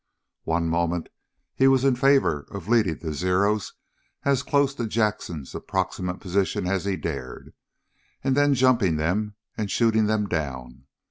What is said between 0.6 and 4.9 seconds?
moment he was in favor of leading the Zeros as close to